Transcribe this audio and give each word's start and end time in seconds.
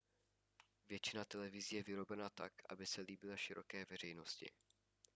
většina 0.89 1.25
televizí 1.25 1.75
je 1.75 1.83
vyrobena 1.83 2.29
tak 2.29 2.51
aby 2.69 2.85
se 2.85 3.01
líbila 3.01 3.37
široké 3.37 3.85
veřejnosti 3.89 4.51